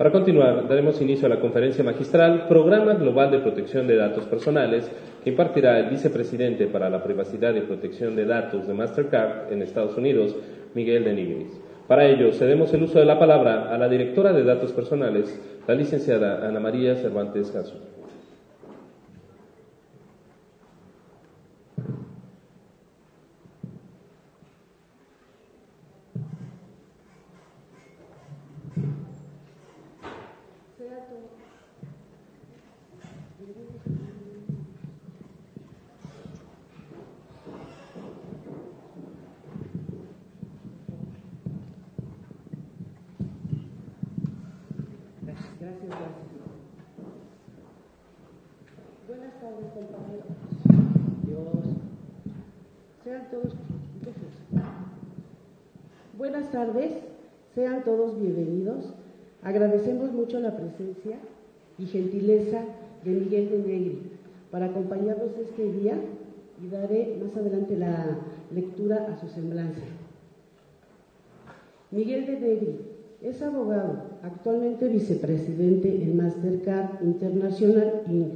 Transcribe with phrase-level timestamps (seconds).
[0.00, 4.90] Para continuar, daremos inicio a la conferencia magistral Programa Global de Protección de Datos Personales
[5.22, 9.98] que impartirá el vicepresidente para la privacidad y protección de datos de Mastercard en Estados
[9.98, 10.34] Unidos,
[10.72, 11.60] Miguel de.
[11.86, 15.74] Para ello, cedemos el uso de la palabra a la directora de datos personales, la
[15.74, 17.76] licenciada Ana María Cervantes Gaso.
[56.16, 56.92] Buenas tardes,
[57.54, 58.92] sean todos bienvenidos.
[59.42, 61.16] Agradecemos mucho la presencia
[61.78, 62.62] y gentileza
[63.04, 63.98] de Miguel de Negri
[64.50, 65.94] para acompañarnos este día
[66.62, 68.18] y daré más adelante la
[68.54, 69.80] lectura a su semblanza.
[71.90, 72.78] Miguel de Negri
[73.22, 78.32] es abogado, actualmente vicepresidente en Mastercard International Inc.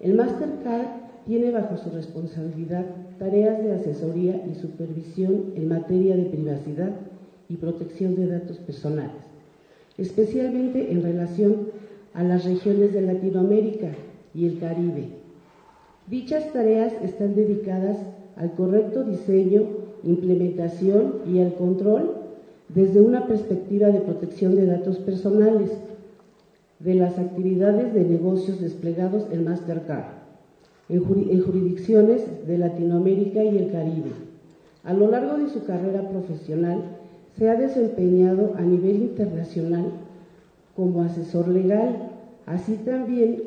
[0.00, 0.88] El Mastercard
[1.26, 2.84] tiene bajo su responsabilidad
[3.18, 6.90] tareas de asesoría y supervisión en materia de privacidad
[7.48, 9.33] y protección de datos personales,
[9.98, 11.68] especialmente en relación
[12.14, 13.90] a las regiones de Latinoamérica
[14.34, 15.08] y el Caribe.
[16.08, 17.98] Dichas tareas están dedicadas
[18.36, 19.62] al correcto diseño,
[20.02, 22.16] implementación y al control
[22.68, 25.70] desde una perspectiva de protección de datos personales
[26.78, 30.24] de las actividades de negocios desplegados en Mastercard
[30.88, 34.10] en jurisdicciones de Latinoamérica y el Caribe.
[34.82, 36.82] A lo largo de su carrera profesional
[37.36, 39.86] se ha desempeñado a nivel internacional
[40.76, 42.10] como asesor legal,
[42.46, 43.42] así también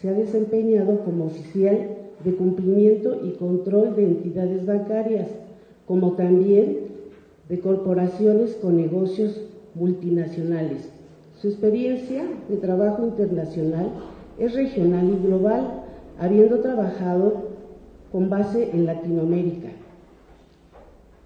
[0.00, 5.28] se ha desempeñado como oficial de cumplimiento y control de entidades bancarias,
[5.86, 6.78] como también
[7.48, 9.40] de corporaciones con negocios
[9.74, 10.88] multinacionales.
[11.40, 13.90] Su experiencia de trabajo internacional
[14.38, 15.82] es regional y global,
[16.18, 17.44] habiendo trabajado
[18.10, 19.68] con base en Latinoamérica,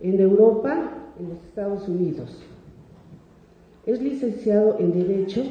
[0.00, 2.30] en Europa, en los Estados Unidos.
[3.86, 5.42] Es licenciado en Derecho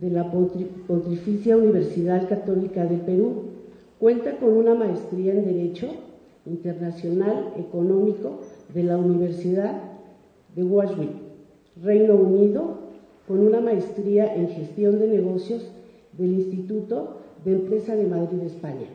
[0.00, 3.44] de la Pontificia Universidad Católica de Perú.
[3.98, 5.88] Cuenta con una maestría en Derecho
[6.46, 8.40] Internacional Económico
[8.74, 9.80] de la Universidad
[10.56, 11.12] de Warwick,
[11.82, 12.78] Reino Unido,
[13.28, 15.70] con una maestría en Gestión de Negocios
[16.18, 18.88] del Instituto de Empresa de Madrid, España.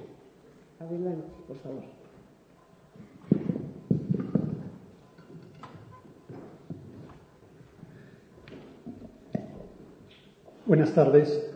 [0.79, 1.96] Adelante, por favor.
[10.67, 11.49] Buenas tardes.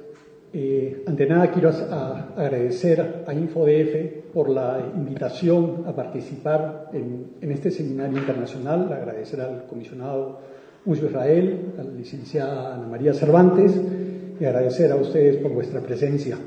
[0.53, 8.19] Eh, ante nada quiero agradecer a InfoDF por la invitación a participar en, este seminario
[8.19, 10.39] internacional, agradecer al comisionado
[10.85, 13.77] Mucho Israel, a la licenciada Ana María Cervantes
[14.39, 16.37] y agradecer a ustedes por vuestra presencia.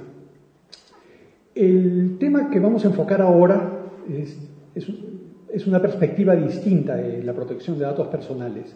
[1.55, 4.39] El tema que vamos a enfocar ahora es,
[4.75, 8.75] es, una perspectiva distinta de la protección de datos personales.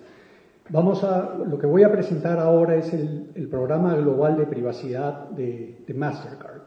[0.71, 5.83] Vamos a, lo que voy a presentar ahora es el, programa global de privacidad de,
[5.95, 6.61] Mastercard.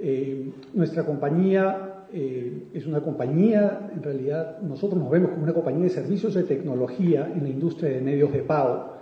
[0.00, 5.84] Eh, nuestra compañía eh, es una compañía, en realidad nosotros nos vemos como una compañía
[5.84, 8.96] de servicios de tecnología en la industria de medios de pago.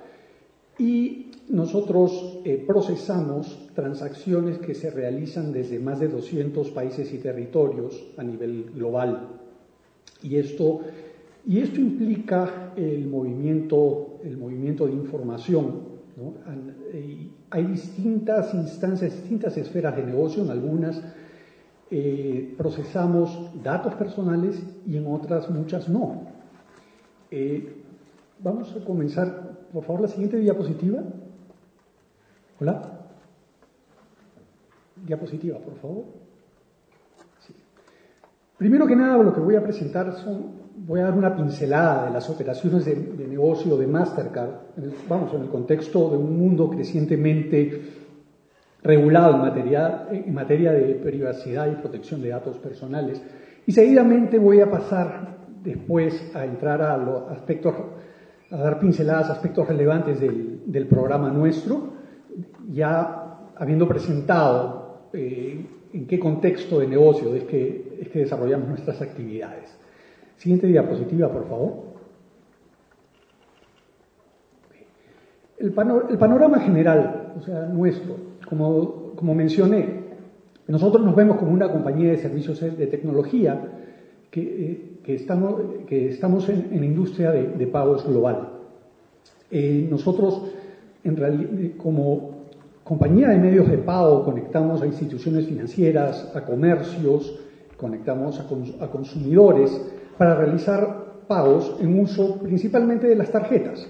[0.79, 8.11] Y nosotros eh, procesamos transacciones que se realizan desde más de 200 países y territorios
[8.19, 9.29] a nivel global.
[10.23, 10.81] Y esto,
[11.47, 15.89] y esto implica el movimiento, el movimiento de información.
[17.51, 21.03] Hay distintas instancias, distintas esferas de negocio, en algunas
[21.91, 26.23] eh, procesamos datos personales y en otras muchas no.
[27.31, 27.83] Eh,
[28.41, 31.03] vamos a comenzar, por favor, la siguiente diapositiva.
[32.61, 33.07] Hola.
[35.07, 36.05] Diapositiva, por favor.
[38.59, 42.13] Primero que nada, lo que voy a presentar son, voy a dar una pincelada de
[42.13, 44.51] las operaciones de, negocio de Mastercard,
[45.09, 47.83] vamos, en el contexto de un mundo crecientemente
[48.83, 53.23] regulado en materia, en materia de privacidad y protección de datos personales.
[53.67, 57.75] Y seguidamente voy a pasar después a entrar a los aspectos,
[58.51, 61.99] a dar pinceladas, aspectos relevantes del, del programa nuestro
[62.71, 69.01] ya habiendo presentado eh, en qué contexto de negocio es que, es que desarrollamos nuestras
[69.01, 69.78] actividades.
[70.39, 71.73] Siguiente diapositiva, por favor.
[75.59, 78.17] El, panorama general, o sea, nuestro,
[78.49, 79.99] como, como mencioné,
[80.69, 83.61] nosotros nos vemos como una compañía de servicios de tecnología
[84.31, 84.41] que,
[85.05, 88.51] eh, estamos, que estamos en, la industria de, pagos global.
[89.51, 90.43] Eh, nosotros,
[91.03, 92.45] en realidad, como
[92.85, 97.41] compañía de medios de pago, conectamos a instituciones financieras, a comercios,
[97.77, 103.87] conectamos a consumidores para realizar pagos en uso principalmente de las tarjetas.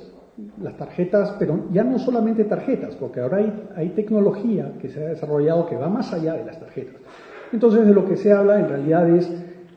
[0.63, 3.39] Las tarjetas, pero ya no solamente tarjetas, porque ahora
[3.75, 7.01] hay, tecnología que se ha desarrollado que va más allá de las tarjetas.
[7.53, 9.29] Entonces, de lo que se habla en realidad es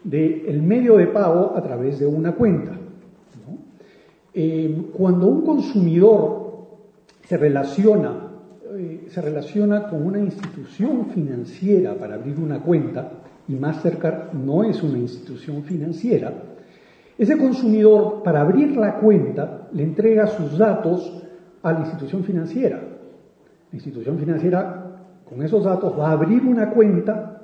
[0.04, 2.74] del medio de pago a través de una cuenta.
[4.34, 6.42] Eh, cuando un consumidor
[7.24, 8.32] se relaciona,
[8.78, 13.21] eh, se relaciona con una institución financiera para abrir una cuenta,
[13.56, 16.34] Mastercard no es una institución financiera,
[17.22, 21.22] ese consumidor, para abrir la cuenta, le entrega sus datos
[21.62, 22.78] a la institución financiera.
[22.78, 24.98] La institución financiera,
[25.30, 27.42] con esos datos, va a abrir una cuenta,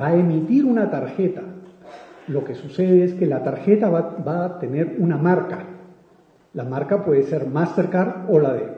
[0.00, 1.42] va a emitir una tarjeta.
[2.28, 5.66] Lo que sucede es que la tarjeta va, a tener una marca.
[6.54, 8.68] La marca puede ser Mastercard o la de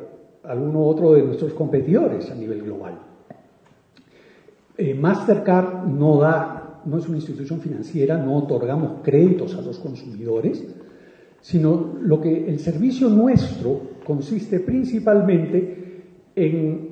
[0.42, 2.98] alguno otro de nuestros competidores a nivel global.
[4.76, 10.64] Eh, Mastercard no da no es una institución financiera, no otorgamos créditos a los consumidores,
[11.40, 16.90] sino lo que el servicio nuestro consiste principalmente en,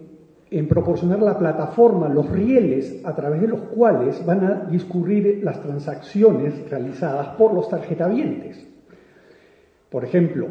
[0.68, 6.68] proporcionar la plataforma, los rieles a través de los cuales van a discurrir las transacciones
[6.68, 8.66] realizadas por los tarjetavientes.
[9.88, 10.48] Por ejemplo,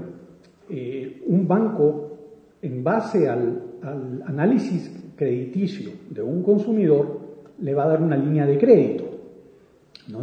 [0.69, 2.17] eh, un banco,
[2.61, 7.19] en base al análisis crediticio de un consumidor,
[7.61, 9.08] le va a dar una línea de crédito.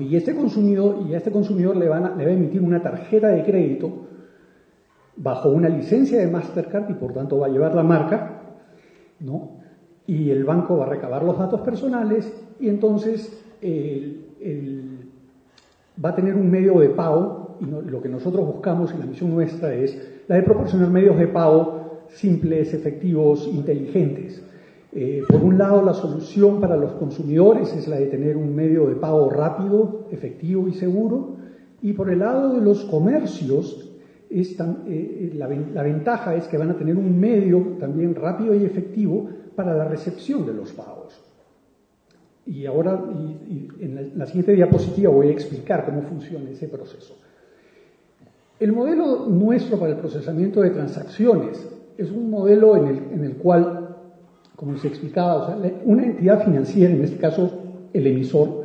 [0.00, 2.82] Y, este consumidor, y a este consumidor le, van a, le va a emitir una
[2.82, 4.06] tarjeta de crédito
[5.16, 8.42] bajo una licencia de Mastercard y por tanto va a llevar la marca,
[9.20, 9.56] ¿no?
[10.06, 13.42] y el banco va a recabar los datos personales y entonces
[16.04, 19.30] va a tener un medio de pago y lo que nosotros buscamos y la misión
[19.30, 24.42] nuestra es la de proporcionar medios de pago simples, efectivos, inteligentes.
[24.92, 28.86] Eh, por un lado, la solución para los consumidores es la de tener un medio
[28.86, 31.36] de pago rápido, efectivo y seguro.
[31.82, 33.90] Y por el lado de los comercios,
[34.30, 39.74] eh, la, ventaja es que van a tener un medio también rápido y efectivo para
[39.76, 41.20] la recepción de los pagos.
[42.46, 43.02] Y ahora,
[43.80, 47.16] en la, siguiente diapositiva, voy a explicar cómo funciona ese proceso.
[48.58, 51.68] El modelo nuestro para el procesamiento de transacciones
[51.98, 53.75] es un modelo en el cual
[54.56, 57.50] como se explicaba, una entidad financiera, en este caso
[57.92, 58.64] el emisor,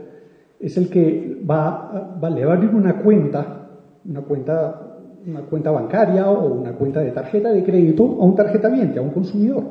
[0.59, 3.69] es el que va, le va a abrir una cuenta,
[4.05, 8.99] una cuenta, una cuenta bancaria o una cuenta de tarjeta de crédito a un tarjetaviente,
[8.99, 9.63] a un consumidor.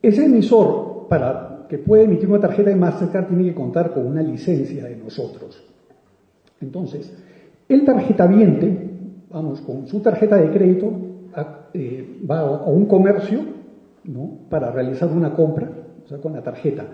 [0.00, 4.22] Ese emisor, para que pueda emitir una tarjeta de Mastercard, tiene que contar con una
[4.22, 5.62] licencia de nosotros.
[6.60, 7.12] Entonces,
[7.68, 8.90] el tarjetaviente,
[9.30, 10.92] vamos, con su tarjeta de crédito,
[11.74, 13.59] eh, va a un comercio
[14.48, 15.70] para realizar una compra,
[16.04, 16.86] o sea, con la tarjeta.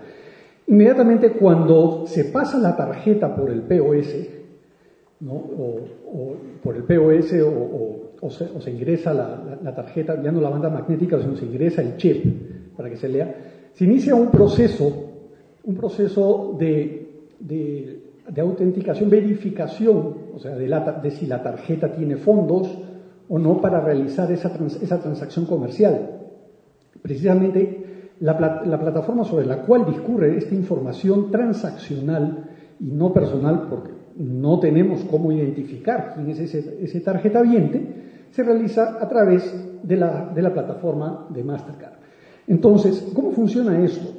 [0.67, 4.15] Inmediatamente cuando se pasa la tarjeta por el POS,
[5.25, 7.33] o, por el POS
[8.21, 12.75] o, se, ingresa la, tarjeta, ya no la banda magnética, sino se ingresa el chip
[12.75, 13.35] para que se lea,
[13.73, 14.91] se inicia un proceso,
[15.63, 17.05] un proceso de,
[18.37, 20.67] autenticación, verificación, o sea, de,
[21.01, 22.77] de, si la tarjeta tiene fondos
[23.29, 24.51] o no para realizar esa
[25.01, 26.17] transacción comercial
[27.01, 27.87] precisamente
[28.19, 32.45] la, plataforma sobre la cual discurre esta información transaccional
[32.79, 38.43] y no personal, porque no tenemos cómo identificar quién es ese, ese tarjeta viente, se
[38.43, 41.93] realiza a través de la, de la plataforma de Mastercard.
[42.47, 44.13] Entonces, ¿cómo funciona esto?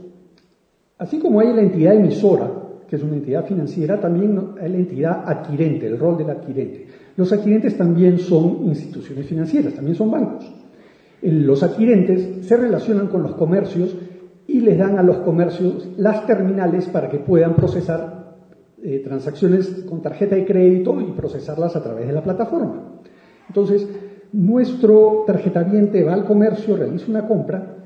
[0.98, 2.50] Así como hay la entidad emisora,
[2.88, 6.86] que es una entidad financiera, también hay la entidad adquirente, el rol del adquirente.
[7.16, 10.50] Los adquirentes también son instituciones financieras, también son bancos.
[11.22, 13.96] Los adquirentes se relacionan con los comercios
[14.46, 18.36] y les dan a los comercios las terminales para que puedan procesar
[18.82, 23.00] eh, transacciones con tarjeta de crédito y procesarlas a través de la plataforma.
[23.48, 23.88] Entonces,
[24.32, 27.76] nuestro tarjetaviente va al comercio, realiza una compra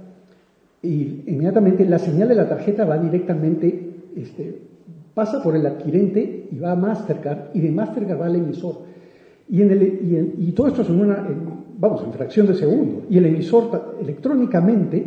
[0.83, 4.63] y inmediatamente la señal de la tarjeta va directamente, este,
[5.15, 8.93] pasa por el adquirente y va a Mastercard y de Mastercard va al emisor.
[9.49, 11.29] Y, todo esto es en una,
[11.83, 13.03] vamos, en fracción de segundo.
[13.11, 15.05] Y el emisor electrónicamente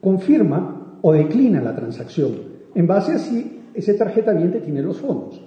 [0.00, 2.32] confirma o declina la transacción
[2.74, 5.38] en base a si ese tarjeta viente tiene los fondos.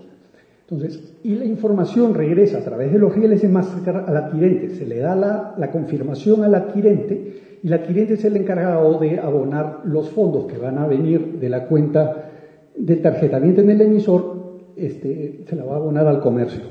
[0.69, 4.75] Entonces, y la información regresa a través de los rieles de Mastercard al adquirente.
[4.75, 9.81] Se le da la, confirmación al adquirente y el adquirente es el encargado de abonar
[9.85, 12.29] los fondos que van a venir de la cuenta
[12.77, 16.61] de tarjetamiento en el emisor, este, se la va a abonar al comercio.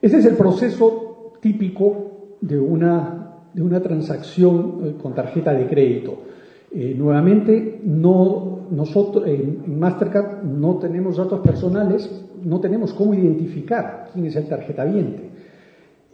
[0.00, 3.21] Ese es el proceso típico de una,
[3.54, 6.22] de una transacción eh, con tarjeta de crédito.
[6.70, 12.10] Eh, nuevamente, no, nosotros en Mastercard no tenemos datos personales,
[12.42, 15.30] no tenemos cómo identificar quién es el tarjetaviente.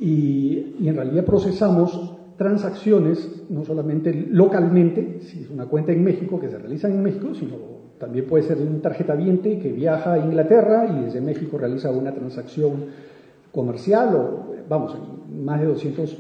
[0.01, 6.39] Y, y en realidad procesamos transacciones, no solamente localmente, si es una cuenta en México,
[6.41, 10.87] que se realiza en México, sino también puede ser un tarjetaviente que viaja a Inglaterra
[10.87, 12.87] y desde México realiza una transacción
[13.51, 14.97] comercial o, vamos,
[15.29, 16.19] más de 200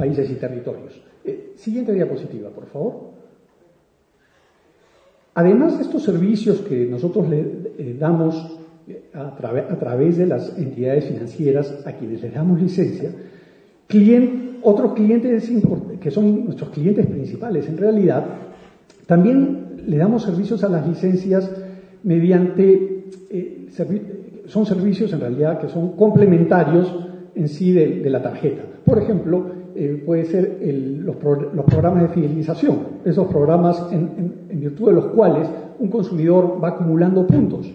[0.00, 0.98] países y territorios.
[1.24, 3.10] Eh, siguiente diapositiva, por favor.
[5.34, 8.56] Además de estos servicios que nosotros le eh, damos
[9.12, 9.36] a,
[9.78, 13.10] través de las entidades financieras a quienes les damos licencia,
[14.62, 15.50] otros clientes
[16.00, 18.24] que son nuestros clientes principales en realidad,
[19.06, 21.50] también le damos servicios a las licencias
[22.02, 23.68] mediante, eh,
[24.46, 28.62] son servicios en realidad que son complementarios en sí de, la tarjeta.
[28.84, 30.58] Por ejemplo, eh, puede ser
[31.04, 35.48] los, programas de fidelización, esos programas en virtud de los cuales
[35.78, 37.72] un consumidor va acumulando puntos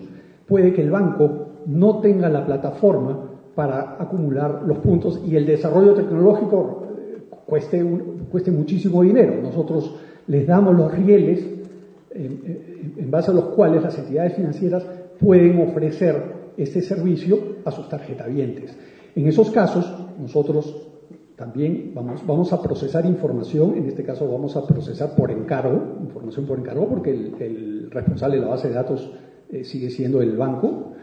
[0.48, 5.94] puede que el banco no tenga la plataforma para acumular los puntos y el desarrollo
[5.94, 7.84] tecnológico eh, cueste,
[8.30, 9.36] cueste muchísimo dinero.
[9.42, 9.96] Nosotros
[10.28, 11.46] les damos los rieles
[12.12, 14.86] en, base a los cuales las entidades financieras
[15.20, 16.16] pueden ofrecer
[16.58, 18.76] este servicio a sus tarjetavientes.
[19.16, 20.85] En esos casos, nosotros
[21.36, 26.46] también vamos, vamos a procesar información, en este caso vamos a procesar por encargo, información
[26.46, 29.12] por encargo, porque el responsable de la base de datos
[29.52, 30.94] eh, sigue siendo el banco.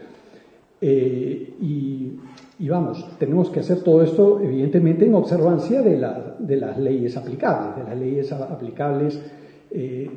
[0.81, 2.19] Eh, y,
[2.67, 6.05] vamos, tenemos que hacer todo esto evidentemente en observancia de,
[6.39, 9.19] de las leyes aplicables, de las leyes aplicables
[9.71, 10.09] eh,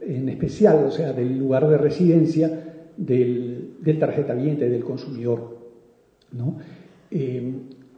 [0.00, 5.56] en especial, o sea, del lugar de residencia del, del tarjetaviente, del consumidor.
[6.32, 6.58] ¿no?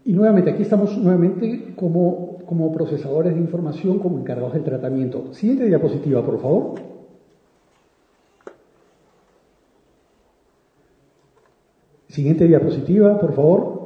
[0.08, 5.34] Y nuevamente, aquí estamos nuevamente como, como procesadores de información, como encargados del tratamiento.
[5.34, 6.80] Siguiente diapositiva, por favor.
[12.08, 13.78] Siguiente diapositiva, por favor.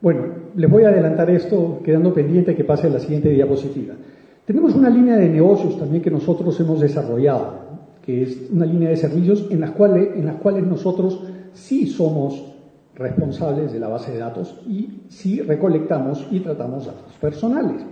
[0.00, 0.24] Bueno,
[0.56, 3.94] les voy a adelantar esto quedando pendiente que pase a la siguiente diapositiva.
[4.46, 7.64] Tenemos una línea de negocios también que nosotros hemos desarrollado,
[8.02, 11.22] que es una línea de servicios en las cuales, en las cuales nosotros
[11.54, 12.44] sí somos
[12.94, 17.82] responsables de la base de datos y si recolectamos y tratamos datos personales.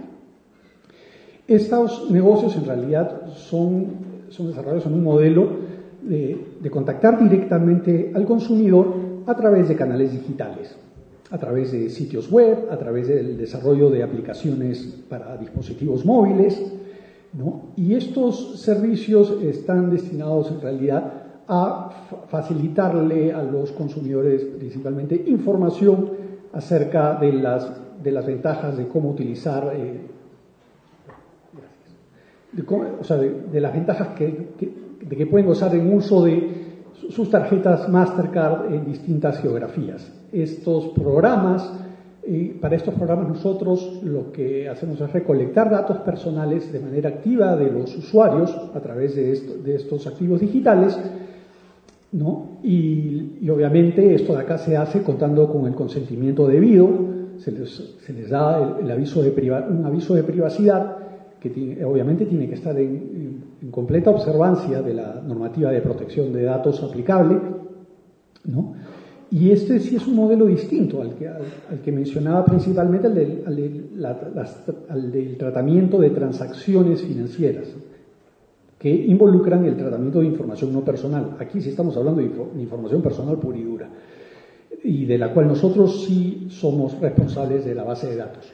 [1.49, 3.87] Estos negocios en realidad son,
[4.29, 5.49] son desarrollados en un modelo
[6.03, 8.95] de, de contactar directamente al consumidor
[9.27, 10.77] a través de canales digitales,
[11.33, 16.63] a través de sitios web, a través del desarrollo de aplicaciones para dispositivos móviles,
[17.33, 17.73] ¿no?
[17.75, 21.13] Y estos servicios están destinados en realidad
[21.49, 21.91] a
[22.29, 26.11] facilitarle a los consumidores principalmente información
[26.53, 27.67] acerca de las,
[28.03, 30.01] de las ventajas de cómo utilizar, eh,
[32.53, 32.63] de
[33.01, 34.49] o sea, de, las ventajas que,
[35.01, 36.63] de que pueden gozar en uso de
[37.09, 40.22] sus tarjetas Mastercard en distintas geografías.
[40.33, 41.71] Estos programas,
[42.61, 47.71] para estos programas nosotros lo que hacemos es recolectar datos personales de manera activa de
[47.71, 50.99] los usuarios a través de, de estos activos digitales
[52.13, 52.59] ¿no?
[52.63, 56.89] Y, obviamente esto de acá se hace contando con el consentimiento debido,
[57.39, 59.31] se les, da el, aviso de
[59.69, 60.97] un aviso de privacidad
[61.41, 66.83] que obviamente tiene que estar en, completa observancia de la normativa de protección de datos
[66.83, 67.39] aplicable,
[68.45, 68.75] ¿no?
[69.33, 71.15] Y este sí es un modelo distinto al
[71.83, 77.69] que, mencionaba principalmente, al del tratamiento de transacciones financieras
[78.79, 81.37] que involucran el tratamiento de información no personal.
[81.39, 82.27] Aquí sí estamos hablando de,
[82.61, 83.89] información personal pura y dura,
[84.85, 88.53] y de la cual nosotros sí somos responsables de la base de datos.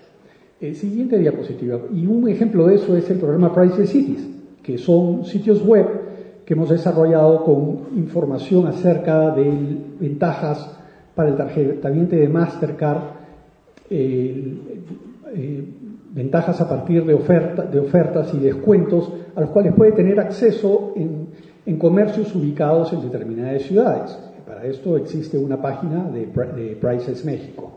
[0.61, 1.80] El siguiente diapositiva.
[1.92, 4.28] Y un ejemplo de eso es el programa Price Cities,
[4.62, 6.08] que son sitios web
[6.49, 9.50] que hemos desarrollado con información acerca de
[10.00, 10.78] ventajas
[11.14, 13.02] para el tarjetamiento de Mastercard,
[13.90, 14.57] eh,
[15.35, 15.64] eh,
[16.09, 22.35] ventajas a partir de, ofertas y descuentos a los cuales puede tener acceso en, comercios
[22.35, 24.19] ubicados en determinadas ciudades.
[24.47, 27.73] Para esto existe una página de, Prices México,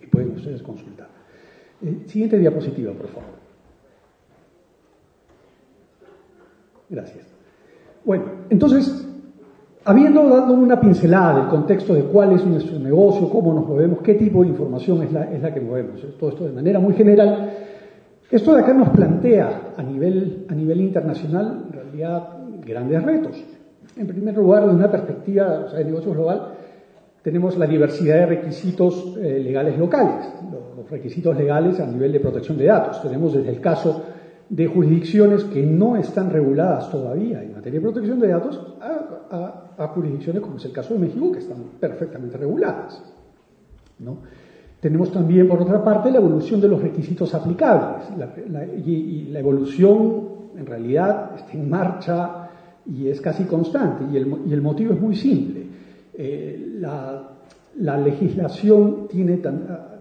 [0.00, 1.08] que pueden ustedes consultar.
[1.82, 3.38] Eh, siguiente diapositiva, por favor.
[6.88, 7.27] Gracias.
[8.04, 9.06] Bueno, entonces,
[9.84, 14.14] habiendo dado una pincelada del contexto de cuál es nuestro negocio, cómo nos movemos, qué
[14.14, 17.50] tipo de información es la, es la que movemos, todo esto de manera muy general,
[18.30, 22.28] esto de acá nos plantea a nivel, a nivel internacional, en realidad,
[22.64, 23.42] grandes retos.
[23.96, 26.52] En primer lugar, desde una perspectiva de negocio global,
[27.22, 30.26] tenemos la diversidad de requisitos eh, legales locales,
[30.76, 33.02] los requisitos legales a nivel de protección de datos.
[33.02, 34.02] Tenemos desde el caso
[34.50, 38.60] de jurisdicciones que no están reguladas todavía en materia de protección de datos
[39.30, 43.02] a, jurisdicciones como es el caso de México que están perfectamente reguladas.
[43.98, 44.18] ¿no?
[44.80, 48.08] Tenemos también, por otra parte, la evolución de los requisitos aplicables.
[48.86, 52.48] y, la evolución, en realidad, está en marcha
[52.86, 54.04] y es casi constante.
[54.12, 55.66] Y el, motivo es muy simple.
[56.14, 59.40] Eh, la, legislación tiene,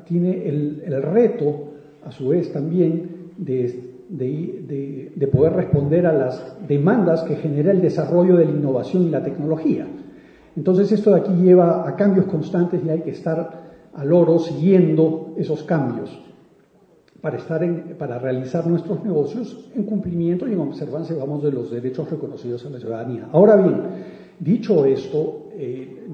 [0.06, 1.74] tiene el, reto,
[2.06, 8.38] a su vez, también de, de, poder responder a las demandas que genera el desarrollo
[8.38, 9.88] de la innovación y la tecnología.
[10.56, 15.34] Entonces, esto de aquí lleva a cambios constantes y hay que estar al oro siguiendo
[15.38, 16.20] esos cambios
[17.22, 17.62] para, estar
[17.98, 22.70] para realizar nuestros negocios en cumplimiento y en observancia, vamos, de los derechos reconocidos a
[22.70, 23.28] la ciudadanía.
[23.32, 23.82] Ahora bien,
[24.40, 26.06] dicho esto, eh,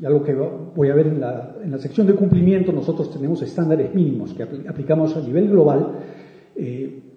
[0.00, 3.10] y a lo que voy a ver en la, en la, sección de cumplimiento, nosotros
[3.10, 5.92] tenemos estándares mínimos que aplicamos a nivel global.
[6.56, 7.09] Eh,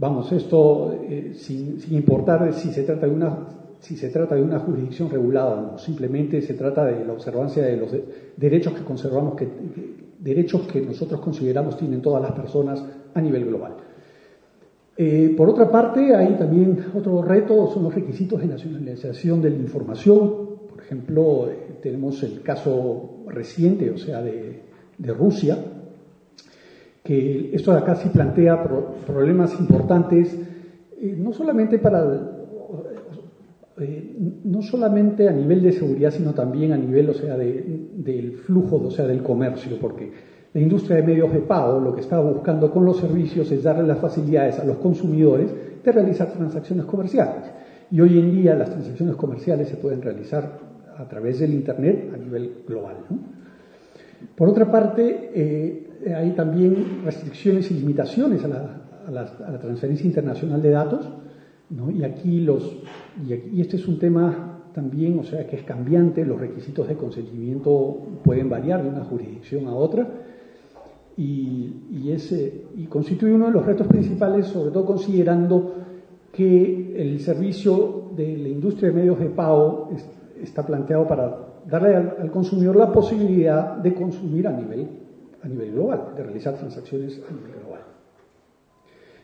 [0.00, 3.46] vamos, esto eh, sin, sin, importar si se trata de una
[3.78, 7.62] si se trata de una jurisdicción regulada o no, simplemente se trata de la observancia
[7.62, 7.90] de los
[8.36, 9.48] derechos que conservamos, que,
[10.18, 13.76] derechos que nosotros consideramos tienen todas las personas a nivel global.
[14.96, 19.56] Eh, por otra parte, hay también otro reto, son los requisitos de nacionalización de la
[19.56, 20.58] información.
[20.68, 24.60] Por ejemplo, eh, tenemos el caso reciente, o sea, de,
[24.98, 25.56] Rusia,
[27.10, 28.62] esto de acá sí plantea
[29.06, 30.38] problemas importantes,
[31.00, 32.38] eh, no solamente para
[33.80, 34.14] eh,
[34.44, 38.90] no solamente a nivel de seguridad, sino también a nivel, o sea, del flujo, o
[38.90, 40.12] sea, del comercio, porque
[40.52, 43.86] la industria de medios de pago lo que está buscando con los servicios es darle
[43.86, 45.50] las facilidades a los consumidores
[45.82, 47.50] de realizar transacciones comerciales.
[47.90, 50.58] Y hoy en día las transacciones comerciales se pueden realizar
[50.98, 52.96] a través del Internet a nivel global.
[54.36, 61.08] Por otra parte, eh, hay también restricciones y limitaciones a la transferencia internacional de datos
[61.94, 62.78] y aquí los,
[63.26, 67.96] y, este es un tema también, o sea, que es cambiante, los requisitos de consentimiento
[68.24, 70.08] pueden variar de una jurisdicción a otra,
[71.16, 75.74] y, y, ese, y constituye uno de los retos principales, sobre todo considerando
[76.32, 79.90] que el servicio de la industria de medios de pago
[80.42, 81.36] está planteado para
[81.68, 84.88] darle al, consumidor la posibilidad de consumir a nivel,
[85.42, 87.80] a nivel global, de realizar transacciones a nivel global.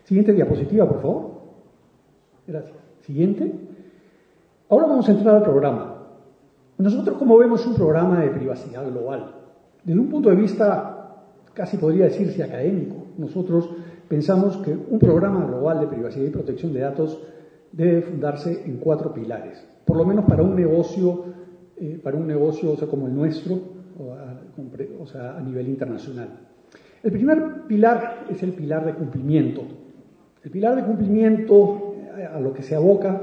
[0.05, 1.31] Siguiente diapositiva, por favor.
[2.47, 2.77] Gracias.
[3.03, 3.53] Siguiente.
[4.69, 5.97] Ahora vamos a entrar al programa.
[6.79, 9.35] Nosotros, como vemos, un programa de privacidad global.
[9.85, 11.23] Desde un punto de vista,
[11.55, 13.71] casi podría decirse académico, nosotros
[14.09, 17.19] pensamos que un programa global de privacidad y protección de datos
[17.73, 21.25] debe fundarse en cuatro pilares, por lo menos para un negocio,
[21.77, 23.59] eh, para un negocio o sea, como el nuestro,
[24.59, 26.29] a nivel internacional.
[27.03, 29.63] El primer pilar es el pilar de cumplimiento.
[30.43, 31.95] El pilar de cumplimiento
[32.33, 33.23] a lo que se aboca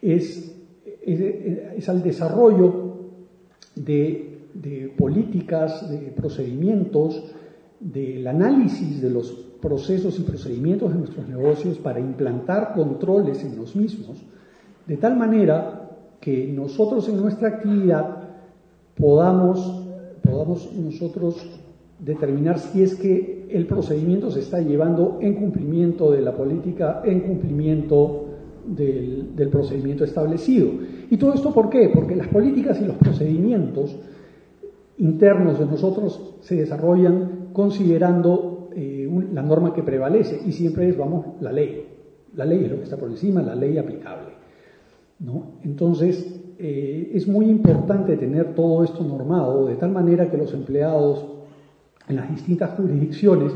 [0.00, 0.54] es,
[1.02, 2.92] es, al desarrollo
[3.74, 7.34] de, políticas, de procedimientos,
[7.80, 13.74] del análisis de los procesos y procedimientos de nuestros negocios para implantar controles en los
[13.74, 14.22] mismos,
[14.86, 18.28] de tal manera que nosotros en nuestra actividad
[18.96, 19.81] podamos,
[20.22, 21.46] podamos nosotros
[21.98, 27.20] determinar si es que el procedimiento se está llevando en cumplimiento de la política, en
[27.20, 28.26] cumplimiento
[28.66, 30.70] del, procedimiento establecido.
[31.10, 31.90] ¿Y todo esto por qué?
[31.94, 33.96] Porque las políticas y los procedimientos
[34.98, 41.26] internos de nosotros se desarrollan considerando eh, la norma que prevalece y siempre es, vamos,
[41.40, 41.86] la ley.
[42.34, 44.30] La ley es lo que está por encima, la ley aplicable.
[45.18, 45.58] ¿no?
[45.62, 51.26] Entonces, eh, es muy importante tener todo esto normado de tal manera que los empleados
[52.08, 53.52] en las distintas jurisdicciones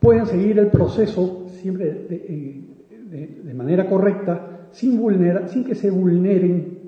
[0.00, 5.00] puedan seguir el proceso siempre de, manera correcta sin,
[5.46, 6.78] sin que se vulneren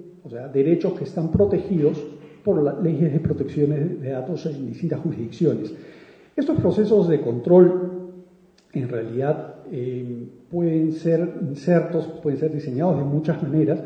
[0.53, 2.05] derechos que están protegidos
[2.45, 5.73] por las leyes de protección de datos en distintas jurisdicciones.
[6.35, 7.91] Estos procesos de control
[8.73, 13.81] en realidad eh, pueden ser insertos, pueden ser diseñados de muchas maneras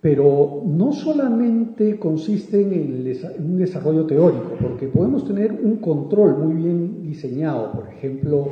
[0.00, 7.02] Pero no solamente consisten en un desarrollo teórico, porque podemos tener un control muy bien
[7.02, 8.48] diseñado, por ejemplo,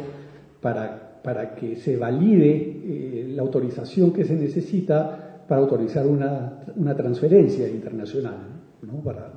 [0.60, 6.96] para, para que se valide eh, la autorización que se necesita para autorizar una, una
[6.96, 8.38] transferencia internacional.
[8.82, 9.00] ¿no?
[9.04, 9.32] Para,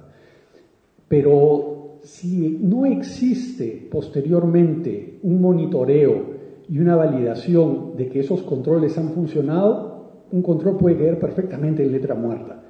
[1.07, 9.09] pero si no existe posteriormente un monitoreo y una validación de que esos controles han
[9.09, 9.88] funcionado,
[10.31, 12.63] un control puede caer perfectamente en letra muerta.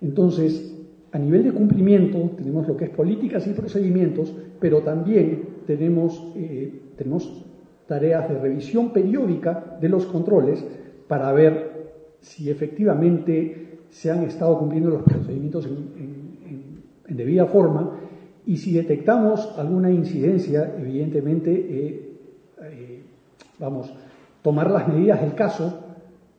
[0.00, 0.74] Entonces,
[1.10, 6.72] a nivel de cumplimiento tenemos lo que es políticas y procedimientos, pero también tenemos, eh,
[6.96, 7.44] tenemos
[7.86, 10.64] tareas de revisión periódica de los controles
[11.06, 11.78] para ver
[12.20, 16.28] si efectivamente se han estado cumpliendo los procedimientos en,
[17.08, 17.98] debida forma
[18.44, 22.12] y si detectamos alguna incidencia, evidentemente, eh,
[22.62, 23.02] eh,
[23.58, 23.92] vamos,
[24.42, 25.84] tomar las medidas del caso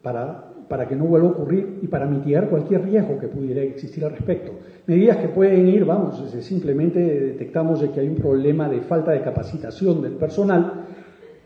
[0.02, 4.06] para para que no vuelva a ocurrir y para mitigar cualquier riesgo que pudiera existir
[4.06, 4.52] al respecto.
[4.86, 9.22] Medidas que pueden ir, vamos, simplemente detectamos de que hay un problema de falta de
[9.22, 10.86] capacitación del personal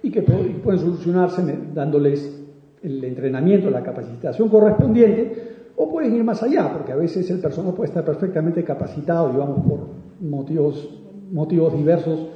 [0.04, 1.42] y que pueden solucionarse
[1.74, 2.42] dándoles
[2.84, 7.74] el entrenamiento, la capacitación correspondiente, o pueden ir más allá, porque a veces el personal
[7.74, 9.88] puede estar perfectamente capacitado, digamos, por
[10.20, 12.28] motivos, motivos diversos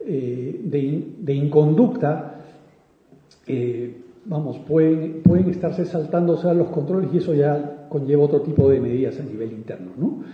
[0.00, 2.40] eh, de, de, inconducta.
[3.46, 8.68] Eh, vamos, pueden, pueden estarse saltándose a los controles y eso ya conlleva otro tipo
[8.68, 9.90] de medidas a nivel interno.
[9.96, 10.24] ¿no?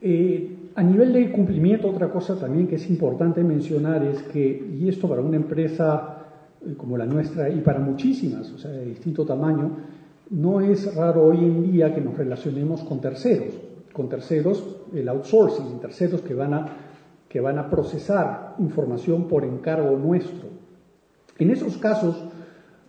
[0.00, 4.88] Eh, a nivel de cumplimiento, otra cosa también que es importante mencionar es que, y
[4.88, 6.24] esto para una empresa
[6.64, 9.70] eh, como la nuestra y para muchísimas, o sea, de distinto tamaño,
[10.30, 13.54] no es raro hoy en día que nos relacionemos con terceros,
[13.92, 16.66] con terceros, el outsourcing, terceros que van a,
[17.28, 20.48] que van a procesar información por encargo nuestro.
[21.38, 22.24] En esos casos,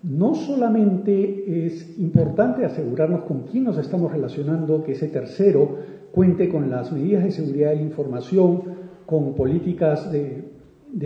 [0.04, 5.78] no solamente es importante asegurarnos con quién nos estamos relacionando, que ese tercero
[6.12, 8.62] cuente con las medidas de seguridad de la información,
[9.06, 10.52] con políticas de,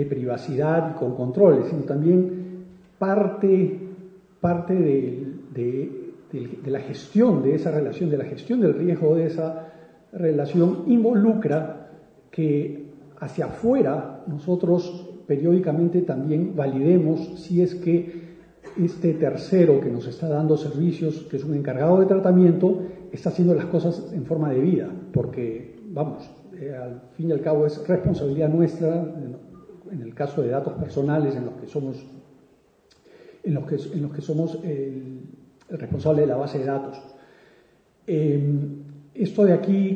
[0.09, 2.65] privacidad y con controles, sino también
[2.97, 3.79] parte,
[4.41, 6.07] parte de,
[6.65, 9.69] la gestión de esa relación, de la gestión del riesgo de esa
[10.11, 11.91] relación, involucra
[12.31, 12.87] que
[13.19, 18.26] hacia afuera nosotros periódicamente también validemos si es que
[18.79, 23.53] este tercero que nos está dando servicios, que es un encargado de tratamiento, está haciendo
[23.53, 27.87] las cosas en forma de vida, porque, vamos, eh, al fin y al cabo es
[27.87, 29.13] responsabilidad nuestra,
[29.91, 32.05] en, el caso de datos personales en los que somos,
[33.43, 35.21] en los que, en los que somos el,
[35.69, 36.97] responsable de la base de datos.
[38.05, 39.95] Em, esto de aquí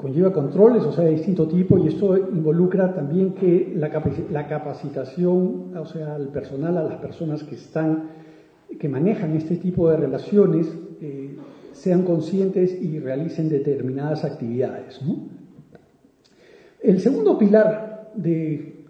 [0.00, 3.90] conlleva, controles, o sea, de distinto tipo, y esto involucra también que la,
[4.48, 8.04] capacitación, o sea, al personal, a las personas que están,
[8.78, 10.66] que manejan este tipo de relaciones,
[11.00, 11.36] eh,
[11.72, 15.00] sean conscientes y realicen determinadas actividades.
[16.82, 18.84] El segundo pilar de,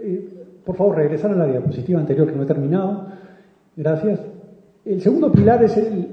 [0.00, 0.28] eh,
[0.64, 3.06] por favor, regresar a la diapositiva anterior que no he terminado.
[3.76, 4.20] Gracias.
[4.84, 6.08] El segundo pilar es el,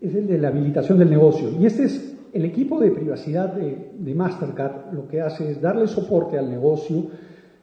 [0.00, 1.50] es el de la habilitación del negocio.
[1.60, 6.38] Y este es el equipo de privacidad de, Mastercard, lo que hace es darle soporte
[6.38, 7.06] al negocio,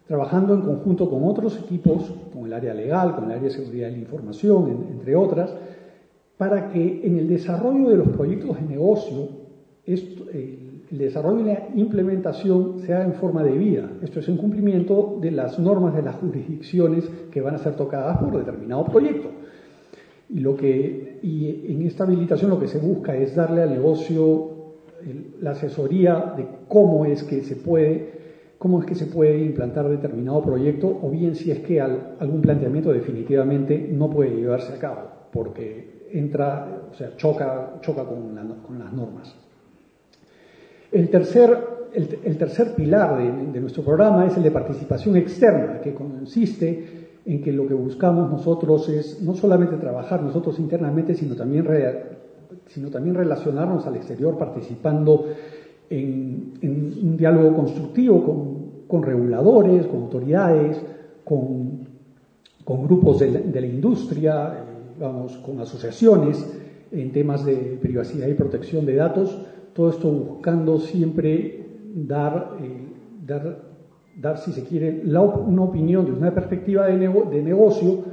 [0.07, 3.87] trabajando en conjunto con otros equipos, con el área legal, con el área de seguridad
[3.87, 5.53] de la información, entre otras,
[6.37, 9.29] para que en el desarrollo de los proyectos de negocio,
[9.85, 13.91] el desarrollo y la implementación sea en forma de vida.
[14.01, 18.17] Esto es en cumplimiento de las normas de las jurisdicciones que van a ser tocadas
[18.17, 19.29] por determinado proyecto.
[20.29, 24.52] Y, lo que, y en esta habilitación lo que se busca es darle al negocio
[25.41, 28.23] la asesoría de cómo es que se puede
[28.57, 32.93] cómo es que se puede implantar determinado proyecto o bien si es que algún planteamiento
[32.93, 35.01] definitivamente no puede llevarse a cabo
[35.33, 39.35] porque entra, o sea, choca, choca con, las normas.
[40.91, 41.57] El tercer,
[41.93, 43.17] el, tercer pilar
[43.51, 48.31] de, nuestro programa es el de participación externa, que consiste en que lo que buscamos
[48.31, 51.65] nosotros es no solamente trabajar nosotros internamente, sino también,
[52.67, 55.27] sino también relacionarnos al exterior participando
[55.89, 60.81] en, un diálogo constructivo con, reguladores, con autoridades,
[61.23, 61.87] con,
[62.65, 66.45] grupos de la, industria, eh, vamos, con asociaciones
[66.91, 69.37] en temas de privacidad y protección de datos,
[69.73, 72.87] todo esto buscando siempre dar, eh,
[73.25, 73.73] dar
[74.15, 78.03] dar, si se quiere, una opinión desde una perspectiva de, negocio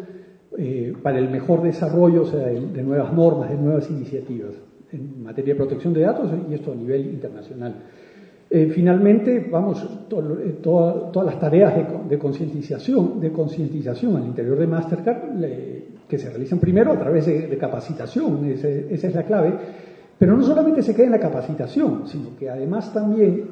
[0.63, 4.51] eh, para el mejor desarrollo de, nuevas normas, de nuevas iniciativas
[4.93, 7.77] en materia de protección de datos y esto a nivel internacional.
[8.51, 11.73] Eh, finalmente, vamos, eh, todas las tareas
[12.07, 15.41] de, concientización, de concientización al interior de Mastercard,
[16.07, 19.55] que se realizan primero a través de, capacitación, esa es la clave,
[20.19, 23.45] Pero no solamente se queda en la capacitación, sino que además también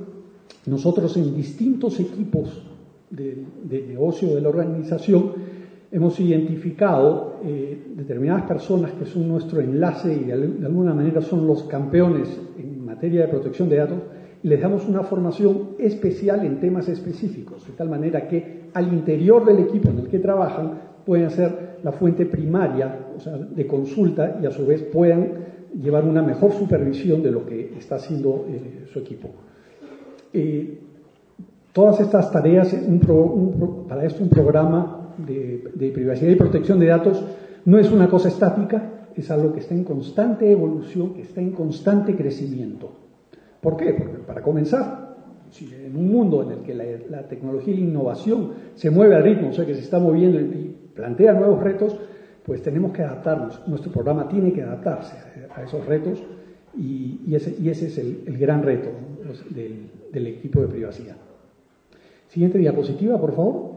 [0.66, 2.62] nosotros en distintos equipos
[3.08, 5.57] de, negocio de la organización
[5.90, 11.64] hemos identificado eh, determinadas personas que son nuestro enlace y de, alguna manera son los
[11.64, 13.98] campeones en materia de protección de datos
[14.42, 19.44] y les damos una formación especial en temas específicos, de tal manera que al interior
[19.44, 20.72] del equipo en el que trabajan
[21.04, 25.48] pueden ser la fuente primaria o sea, de consulta y a su vez puedan
[25.82, 29.30] llevar una mejor supervisión de lo que está haciendo eh, su equipo.
[30.32, 30.78] Eh,
[31.72, 32.76] todas estas tareas,
[33.88, 37.22] para esto un programa de, privacidad y protección de datos
[37.64, 41.50] no es una cosa estática, es algo que está en constante evolución, que está en
[41.50, 42.90] constante crecimiento.
[43.60, 43.92] ¿Por qué?
[43.94, 45.16] Porque para comenzar,
[45.50, 49.24] si en un mundo en el que la, tecnología y la innovación se mueve al
[49.24, 51.96] ritmo, o sea que se está moviendo y plantea nuevos retos,
[52.44, 53.60] pues tenemos que adaptarnos.
[53.66, 55.16] Nuestro programa tiene que adaptarse
[55.54, 56.22] a esos retos
[56.76, 58.88] y, ese, es el, gran reto
[59.50, 61.16] del, equipo de privacidad.
[62.28, 63.67] Siguiente diapositiva, por favor.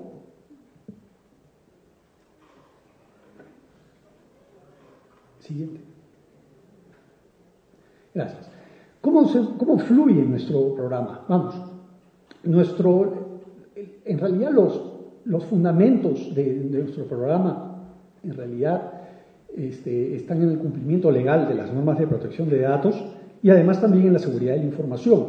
[8.13, 8.49] Gracias.
[9.01, 11.25] ¿Cómo, ¿Cómo, fluye nuestro programa?
[11.27, 11.55] Vamos,
[12.43, 13.39] nuestro,
[14.05, 14.81] en realidad los,
[15.25, 17.79] los fundamentos de, nuestro programa,
[18.23, 18.91] en realidad,
[19.55, 23.03] este, están en el cumplimiento legal de las normas de protección de datos
[23.41, 25.25] y además también en la seguridad de la información.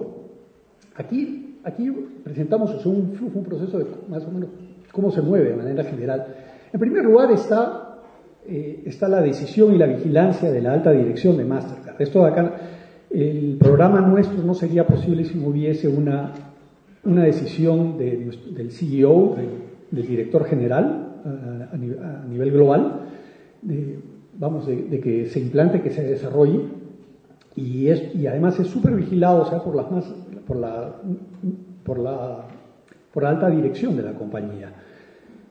[0.96, 1.90] Aquí, aquí
[2.22, 4.50] presentamos un un proceso de más o menos
[4.92, 6.26] cómo se mueve de manera general.
[6.72, 7.91] En primer lugar está,
[8.46, 12.00] eh, está la decisión y la vigilancia de la alta dirección de Mastercard.
[12.00, 12.52] Esto de acá,
[13.11, 16.33] el programa nuestro no sería posible si hubiese una,
[17.05, 19.37] una decisión del CEO,
[19.90, 23.00] del director general a, a nivel global,
[23.62, 23.98] de,
[24.38, 26.61] vamos, de, que se implante, que se desarrolle
[27.55, 30.05] y, es, y además es súper vigilado, o sea, por, las más,
[30.46, 30.96] por, la,
[31.85, 32.46] por, la,
[33.12, 34.72] por alta dirección de la compañía.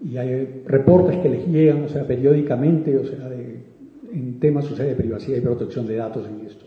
[0.03, 3.29] Y hay reportes que les llegan, o sea, periódicamente, o sea,
[4.11, 6.65] en temas o de privacidad y protección de datos en esto.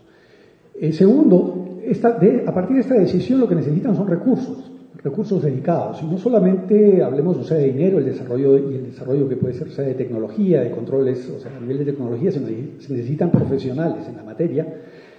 [0.81, 4.71] El segundo, esta, a partir de esta decisión lo que necesitan son recursos
[5.05, 6.03] recursos dedicados.
[6.03, 9.53] Y no solamente hablemos o sea, de dinero, el desarrollo y el desarrollo que puede
[9.55, 13.31] ser o sea, de tecnología, de controles, o sea, a nivel de tecnología, se necesitan
[13.31, 14.67] profesionales en la materia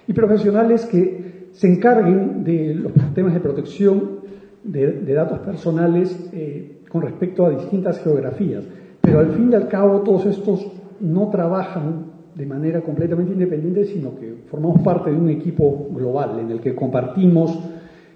[0.07, 4.25] y profesionales que se encarguen de los temas de protección
[4.63, 8.63] de, datos personales eh, con respecto a distintas geografías.
[9.01, 10.65] Pero al fin y al cabo todos estos
[11.01, 16.51] no trabajan de manera completamente independiente, sino que formamos parte de un equipo global en
[16.51, 17.59] el que compartimos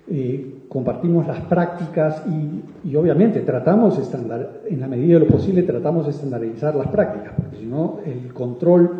[0.09, 2.23] eh, compartimos las prácticas
[2.85, 7.33] y, obviamente tratamos estándar, en la medida de lo posible tratamos de estandarizar las prácticas,
[7.35, 8.91] porque si no el control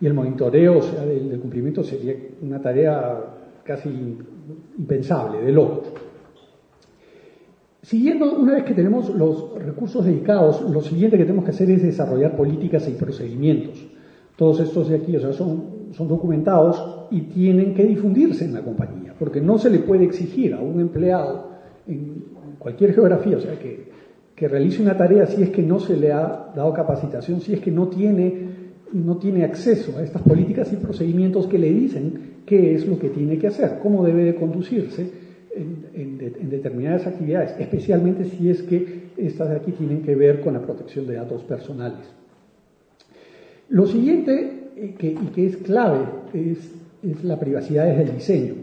[0.00, 3.18] y el monitoreo del, cumplimiento sería una tarea
[3.62, 3.90] casi
[4.78, 5.82] impensable, de loco.
[7.88, 11.82] Siguiendo, una vez que tenemos los recursos dedicados, lo siguiente que tenemos que hacer es
[11.82, 13.82] desarrollar políticas y procedimientos.
[14.36, 18.62] Todos estos de aquí, o sea, son son documentados y tienen que difundirse en la
[18.62, 21.50] compañía, porque no se le puede exigir a un empleado
[21.86, 22.24] en
[22.58, 23.88] cualquier geografía, o sea, que,
[24.34, 27.60] que realice una tarea si es que no se le ha dado capacitación, si es
[27.60, 28.48] que no tiene,
[28.92, 33.08] no tiene acceso a estas políticas y procedimientos que le dicen qué es lo que
[33.08, 35.27] tiene que hacer, cómo debe de conducirse
[35.58, 40.54] en, en determinadas actividades, especialmente si es que estas de aquí tienen que ver con
[40.54, 42.18] la protección de datos personales.
[43.68, 46.74] Lo siguiente y que es clave es,
[47.22, 48.54] la privacidad desde el diseño.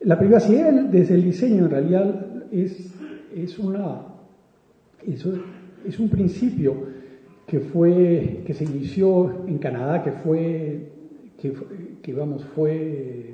[0.00, 2.92] La privacidad desde el diseño en realidad es,
[3.34, 4.02] es, una,
[5.06, 6.74] es, un principio
[7.46, 10.88] que, fue, que se inició en Canadá, que fue,
[12.02, 13.31] que, vamos, fue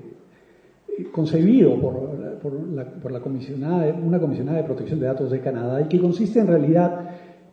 [1.12, 5.80] concebido por, por, la, por la comisionada, una comisionada de protección de datos de Canadá
[5.80, 7.11] y que consiste en realidad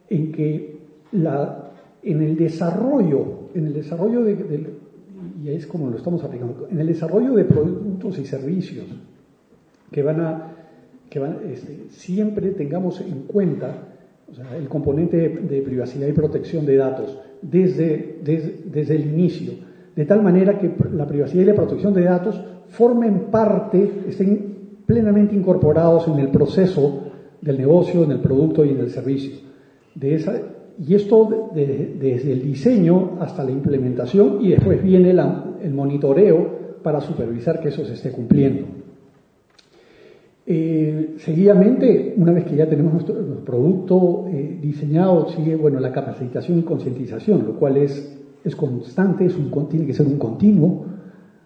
[0.09, 0.77] en que
[1.11, 1.71] la,
[2.03, 4.75] en el desarrollo, en el desarrollo de,
[5.43, 8.85] y es como lo estamos aplicando, en el desarrollo de productos y servicios
[9.91, 10.51] que van a,
[11.09, 13.89] que van, este, siempre tengamos en cuenta
[14.57, 19.53] el componente de, privacidad y protección de datos desde, desde, desde el inicio,
[19.95, 24.55] de tal manera que la privacidad y la protección de datos formen parte, estén
[24.85, 27.03] plenamente incorporados en el proceso
[27.41, 29.37] del negocio, en el producto y en el servicio.
[29.93, 30.33] De esa,
[30.77, 37.61] y esto desde el diseño hasta la implementación y después viene el monitoreo para supervisar
[37.61, 38.65] que eso se esté cumpliendo.
[40.47, 46.59] Eh, seguidamente, una vez que ya tenemos nuestro, producto eh, diseñado, sigue bueno, la capacitación
[46.59, 49.27] y concientización, lo cual es, es constante,
[49.69, 50.85] tiene que ser un continuo.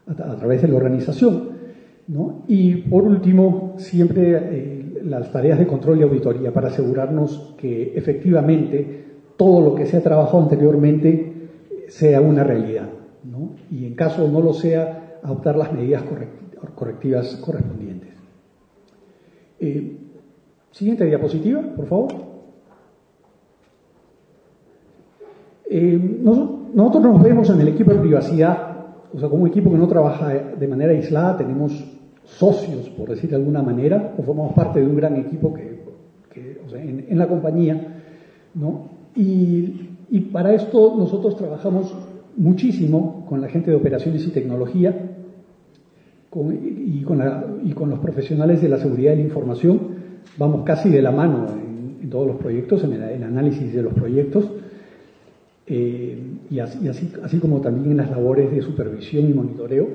[0.06, 1.50] a, través de la organización.
[2.08, 2.44] ¿no?
[2.48, 9.06] Y por último, siempre eh, las tareas de control y auditoría para asegurarnos que efectivamente
[9.38, 11.50] todo lo que se ha trabajado anteriormente
[11.88, 12.90] sea una realidad.
[13.24, 13.52] ¿no?
[13.72, 16.04] Y en caso no lo sea, adoptar las medidas
[16.76, 18.10] correctivas correspondientes.
[19.60, 19.98] Eh,
[20.72, 22.14] siguiente diapositiva, por favor.
[25.70, 28.58] Eh, nosotros nos vemos en el equipo de privacidad,
[29.14, 31.72] o sea, como un equipo que no trabaja de manera aislada, tenemos
[32.24, 35.80] socios, por decir de alguna manera, o formamos parte de un gran equipo que,
[36.66, 38.02] o sea, en, la compañía,
[38.54, 38.90] ¿no?
[39.16, 39.88] Y,
[40.32, 41.96] para esto nosotros trabajamos
[42.36, 44.96] muchísimo con la gente de operaciones y tecnología
[46.34, 49.80] y, con los profesionales de la seguridad de la información.
[50.38, 51.48] Vamos casi de la mano
[52.02, 54.46] en, todos los proyectos, en el análisis de los proyectos.
[55.72, 56.18] Eh,
[56.50, 59.88] y, así, como también en las labores de supervisión y monitoreo.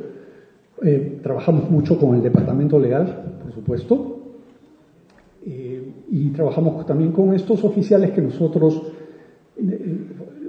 [0.83, 4.19] Eh, trabajamos mucho con el departamento legal, por supuesto,
[5.45, 8.93] eh, y trabajamos también con estos oficiales que nosotros,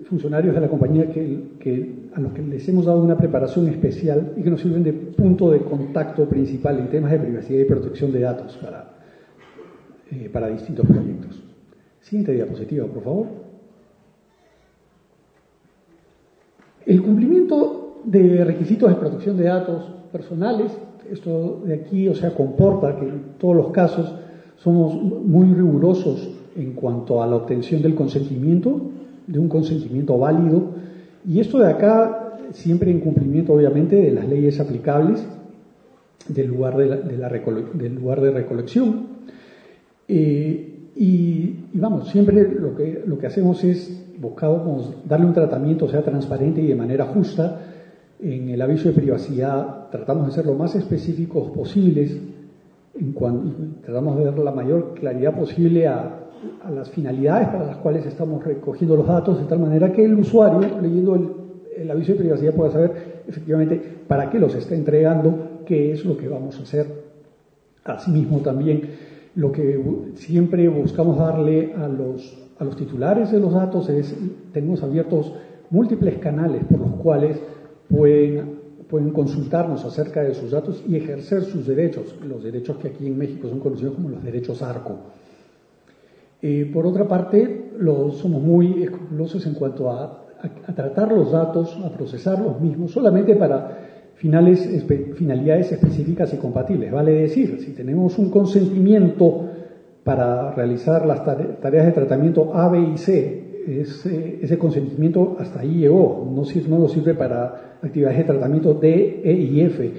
[0.06, 4.42] funcionarios de la compañía, que, a los que les hemos dado una preparación especial y
[4.42, 8.20] que nos sirven de punto de contacto principal en temas de privacidad y protección de
[8.20, 8.98] datos para,
[10.32, 11.42] para distintos proyectos.
[12.02, 13.45] Siguiente diapositiva, por favor.
[16.86, 20.72] El cumplimiento de requisitos de protección de datos personales,
[21.12, 24.14] esto de aquí, o sea, comporta que en todos los casos
[24.58, 28.80] somos muy rigurosos en cuanto a la obtención del consentimiento,
[29.28, 30.64] de un consentimiento válido,
[31.28, 35.26] y esto de acá siempre en cumplimiento, obviamente, de las leyes aplicables
[36.28, 36.88] del lugar de,
[37.74, 39.08] del lugar de recolección.
[40.08, 46.02] Eh, y, vamos, siempre lo que, lo que hacemos es buscamos darle un tratamiento, sea
[46.02, 47.62] transparente y de manera justa.
[48.20, 52.18] En el aviso de privacidad tratamos de ser lo más específicos posibles,
[52.98, 53.54] en cuanto,
[53.84, 56.22] tratamos de dar la mayor claridad posible a,
[56.72, 60.80] las finalidades para las cuales estamos recogiendo los datos, de tal manera que el usuario,
[60.80, 61.30] leyendo el,
[61.78, 66.16] el aviso de privacidad, pueda saber efectivamente para qué los está entregando, qué es lo
[66.16, 66.86] que vamos a hacer.
[67.84, 68.82] Asimismo, también
[69.36, 74.16] lo que siempre buscamos darle a los a los titulares de los datos es,
[74.54, 75.34] tenemos abiertos
[75.70, 77.38] múltiples canales por los cuales
[77.90, 83.08] pueden, pueden consultarnos acerca de sus datos y ejercer sus derechos, los derechos que aquí
[83.08, 84.98] en México son conocidos como los derechos ARCO.
[86.42, 87.72] Eh, por otra parte,
[88.14, 90.22] somos muy escrupulosos en cuanto a,
[90.76, 93.85] tratar los datos, a procesar los mismos, solamente para
[95.16, 96.92] finalidades específicas y compatibles.
[96.92, 99.50] Vale decir, si tenemos un consentimiento
[100.04, 103.42] para realizar las tareas de tratamiento A, B y C.
[103.68, 109.62] Ese, consentimiento hasta ahí llegó, no, nos sirve para actividades de tratamiento D, E y
[109.62, 109.92] F.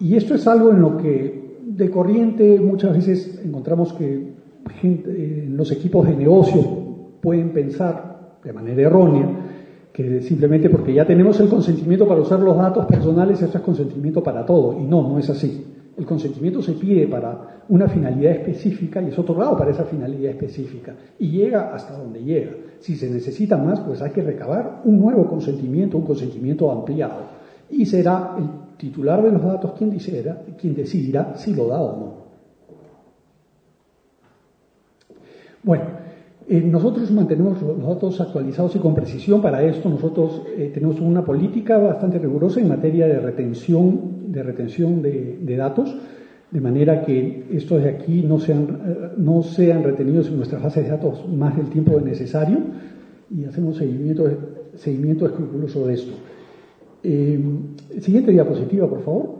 [0.00, 4.32] Y esto es algo en lo que de corriente muchas veces encontramos que
[4.80, 6.62] gente, los equipos de negocio
[7.20, 9.28] pueden pensar de manera errónea
[9.96, 14.22] que simplemente porque ya tenemos el consentimiento para usar los datos personales, eso es consentimiento
[14.22, 14.78] para todo.
[14.78, 15.64] Y no, no es así.
[15.96, 20.94] El consentimiento se pide para una finalidad específica y es otorgado para esa finalidad específica
[21.18, 22.52] y llega hasta donde llega.
[22.78, 27.22] Si se necesita más, pues hay que recabar un nuevo consentimiento, un consentimiento ampliado.
[27.70, 31.96] Y será el titular de los datos quien, decidirá, quien decidirá si lo da o
[31.98, 32.26] no.
[35.62, 35.84] Bueno,
[36.48, 39.42] eh, nosotros mantenemos los datos actualizados y con precisión.
[39.42, 45.02] Para esto nosotros eh, tenemos una política bastante rigurosa en materia de retención de, retención
[45.02, 45.92] de, datos,
[46.52, 50.84] de manera que estos de aquí no sean, eh, no sean retenidos en nuestras bases
[50.84, 52.58] de datos más del tiempo necesario
[53.28, 54.30] y hacemos seguimiento,
[54.76, 56.12] seguimiento escrupuloso de esto.
[58.00, 59.36] siguiente diapositiva, por favor.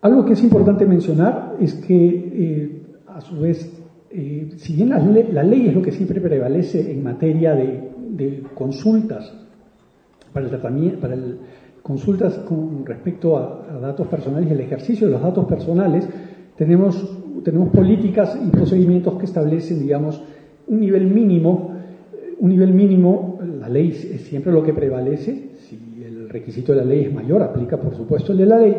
[0.00, 3.77] Algo que es importante mencionar es que, a su vez,
[4.10, 9.32] eh, si bien la, ley es lo que siempre prevalece en materia de, consultas
[10.32, 11.38] para el tratamiento, para el,
[11.82, 16.08] consultas con respecto a, datos personales y el ejercicio de los datos personales,
[16.56, 20.22] tenemos, tenemos políticas y procedimientos que establecen, digamos,
[20.66, 21.74] un nivel mínimo,
[22.40, 26.84] un nivel mínimo, la ley es siempre lo que prevalece, si el requisito de la
[26.84, 28.76] ley es mayor, aplica por supuesto el de la ley,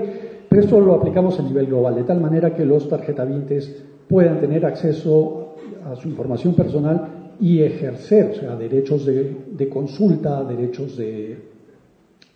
[0.49, 4.65] pero esto lo aplicamos a nivel global, de tal manera que los tarjetavientes puedan tener
[4.65, 11.37] acceso a su información personal y ejercer, o sea, derechos de, consulta, derechos de,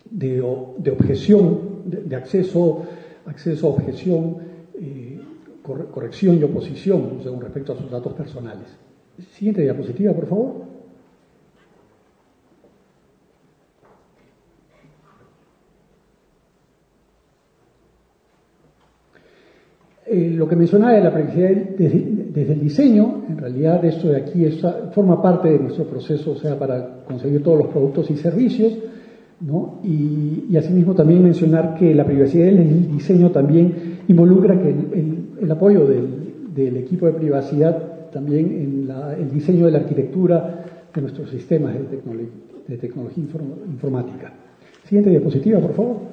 [0.09, 2.83] de, objeción, de, acceso,
[3.25, 4.37] acceso a objeción,
[4.75, 5.19] eh,
[5.63, 8.67] corrección y oposición con respecto a sus datos personales.
[9.31, 10.53] Siguiente diapositiva, por favor.
[20.13, 24.45] Eh, lo que mencionaba de la privacidad desde, el diseño, en realidad esto de aquí
[24.91, 28.77] forma parte de nuestro proceso, o sea, para conseguir todos los productos y servicios,
[29.41, 29.79] ¿no?
[29.83, 33.73] y, asimismo también mencionar que la privacidad en el diseño también
[34.07, 38.89] involucra que el, apoyo del, equipo de privacidad también en
[39.19, 43.23] el diseño de la arquitectura de nuestros sistemas de tecnología
[43.67, 44.31] informática.
[44.83, 46.12] Siguiente diapositiva, por favor.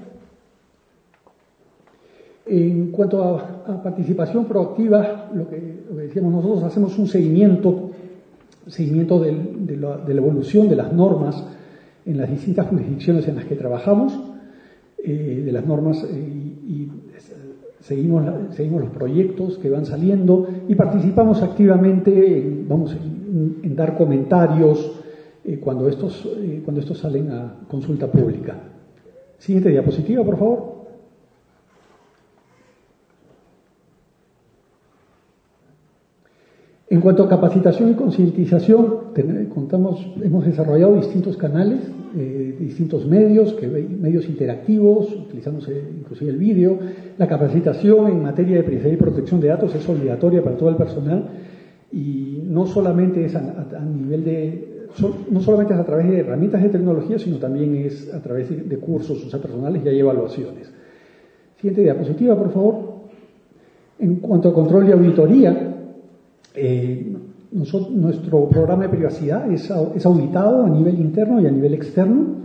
[2.51, 7.93] En cuanto a, participación proactiva, lo que, decíamos nosotros, hacemos un seguimiento,
[8.67, 11.45] seguimiento de, la, evolución de las normas
[12.05, 14.19] en las distintas jurisdicciones en las que trabajamos,
[14.99, 16.89] eh, de las normas eh, y,
[17.79, 18.25] seguimos,
[18.57, 22.97] seguimos los proyectos que van saliendo y participamos activamente en, vamos,
[23.63, 24.91] en, dar comentarios
[25.45, 26.29] eh, cuando, estos,
[26.65, 28.57] cuando estos salen a consulta pública.
[29.39, 30.70] Siguiente diapositiva, por favor.
[36.91, 39.13] En cuanto a capacitación y concientización,
[39.55, 41.79] contamos, hemos desarrollado distintos canales,
[42.17, 46.81] eh, distintos medios, medios interactivos, utilizamos eh, inclusive el vídeo.
[47.17, 50.75] La capacitación en materia de privacidad y protección de datos es obligatoria para todo el
[50.75, 51.29] personal
[51.93, 54.89] y no solamente es a, nivel de,
[55.31, 58.77] no solamente es a través de herramientas de tecnología, sino también es a través de,
[58.79, 60.73] cursos, o personales y hay evaluaciones.
[61.55, 62.75] Siguiente diapositiva, por favor.
[64.01, 65.77] En cuanto a control y auditoría,
[66.55, 67.17] eh,
[67.53, 72.41] nuestro programa de privacidad es, auditado a nivel interno y a nivel externo.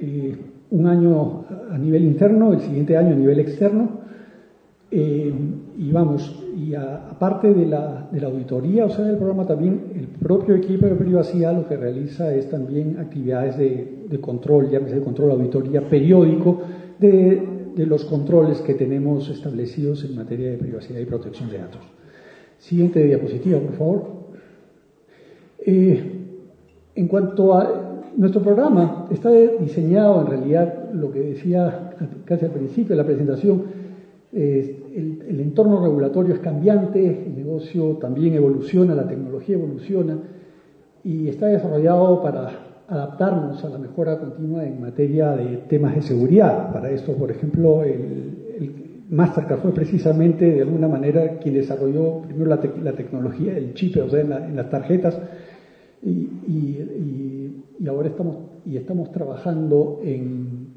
[0.00, 0.36] Eh,
[0.70, 4.06] un año a nivel interno, el siguiente año a nivel externo.
[4.90, 5.32] Eh,
[5.78, 10.86] y vamos, y aparte de la, auditoría, o sea, del programa también, el propio equipo
[10.86, 16.62] de privacidad lo que realiza es también actividades de, control, ya de control, auditoría periódico
[16.98, 21.82] de los controles que tenemos establecidos en materia de privacidad y protección de datos.
[22.58, 24.02] Siguiente diapositiva, por favor.
[25.58, 26.12] Eh,
[26.94, 31.90] en cuanto a nuestro programa, está diseñado en realidad, lo que decía
[32.24, 33.62] casi al principio de la presentación,
[34.32, 40.18] el, el, entorno regulatorio es cambiante, el negocio también evoluciona, la tecnología evoluciona
[41.04, 46.72] y está desarrollado para adaptarnos a la mejora continua en materia de temas de seguridad.
[46.72, 48.35] Para esto, por ejemplo, el,
[49.08, 54.20] Mastercard fue precisamente de alguna manera quien desarrolló primero la, tecnología, el chip, o sea,
[54.20, 55.18] en, las tarjetas,
[56.02, 56.78] y,
[57.88, 60.68] ahora estamos, y estamos trabajando en,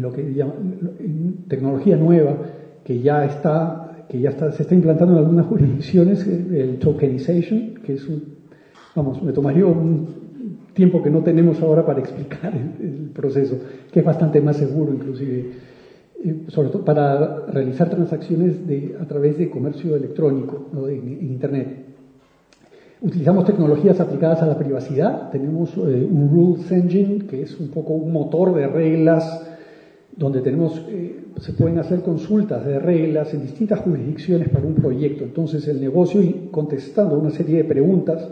[0.00, 2.36] lo que en tecnología nueva
[2.84, 7.94] que ya está, que ya está, se está implantando en algunas jurisdicciones, el tokenization, que
[7.94, 8.22] es un,
[8.94, 10.06] vamos, me tomaría un
[10.72, 13.58] tiempo que no tenemos ahora para explicar el proceso,
[13.90, 15.50] que es bastante más seguro inclusive
[16.48, 21.86] sobre todo para realizar transacciones de, a través de comercio electrónico en, Internet.
[23.00, 25.30] Utilizamos tecnologías aplicadas a la privacidad.
[25.30, 29.46] Tenemos eh, un Rules Engine, que es un poco un motor de reglas,
[30.14, 35.24] donde tenemos, eh, se pueden hacer consultas de reglas en distintas jurisdicciones para un proyecto.
[35.24, 38.28] Entonces, el negocio, contestando una serie de preguntas,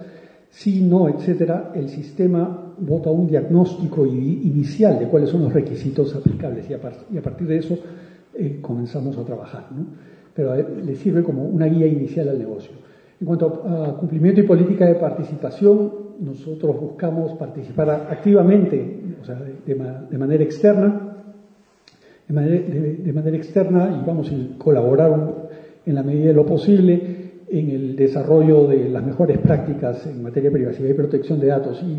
[0.50, 6.68] si no, etcétera, el sistema vota un diagnóstico inicial de cuáles son los requisitos aplicables
[6.70, 7.78] y a, partir de eso
[8.34, 9.66] eh, comenzamos a trabajar.
[9.70, 9.86] ¿no?
[10.34, 12.72] Pero eh, le sirve como una guía inicial al negocio.
[13.20, 19.74] En cuanto a, cumplimiento y política de participación, nosotros buscamos participar activamente, o sea, de,
[20.18, 21.16] manera externa,
[22.26, 22.62] de manera,
[23.04, 25.48] de manera, externa y vamos a colaborar
[25.86, 30.50] en la medida de lo posible en el desarrollo de las mejores prácticas en materia
[30.50, 31.82] de privacidad y protección de datos.
[31.82, 31.98] Y,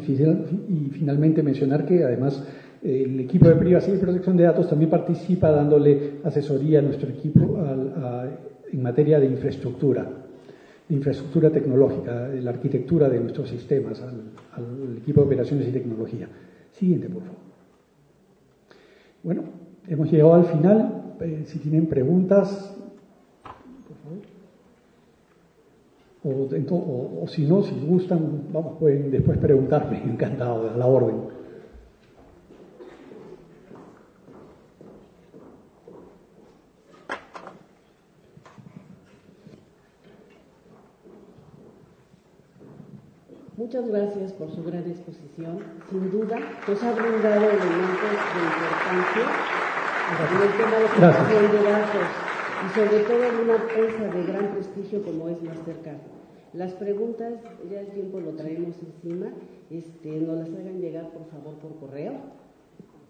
[0.92, 2.44] finalmente mencionar que además
[2.84, 7.58] el equipo de privacidad y protección de datos también participa dándole asesoría a nuestro equipo
[8.72, 10.08] en materia de infraestructura,
[10.88, 16.28] de infraestructura tecnológica, de la arquitectura de nuestros sistemas, al, equipo de operaciones y tecnología.
[16.72, 17.40] Siguiente, por favor.
[19.24, 19.44] Bueno,
[19.88, 20.96] hemos llegado al final.
[21.22, 22.76] Eh, si tienen preguntas,
[26.22, 31.40] O, si no, si gustan, vamos, pueden después preguntarme, encantado, a la orden.
[43.56, 45.60] Muchas gracias por su gran exposición.
[45.90, 49.26] Sin duda, nos ha brindado elementos de importancia
[50.20, 52.29] en el tema de protección de datos
[52.66, 55.98] y sobre todo en una empresa de gran prestigio como es Mastercard.
[56.54, 57.34] Las preguntas,
[57.70, 59.28] ya el tiempo lo traemos encima,
[59.70, 62.14] este, nos las hagan llegar por favor por correo.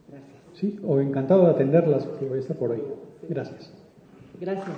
[0.07, 0.37] Gracias.
[0.53, 2.83] Sí, o encantado de atenderlas, que voy a estar por ahí.
[3.29, 3.71] Gracias.
[4.39, 4.77] Gracias.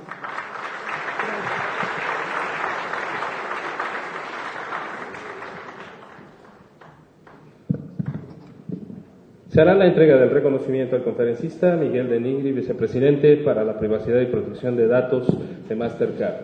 [9.52, 14.22] Se hará la entrega del reconocimiento al conferencista Miguel de Nigri, vicepresidente para la privacidad
[14.22, 15.28] y protección de datos
[15.68, 16.36] de Mastercard.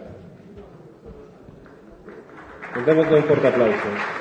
[2.75, 4.16] Un fuerte aplauso.